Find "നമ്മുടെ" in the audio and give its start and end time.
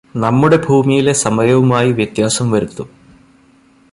0.15-0.57